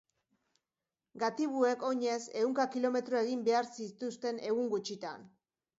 [1.25, 5.33] Gatibuek oinez ehunka kilometro egin behar zituzten egun gutxitan.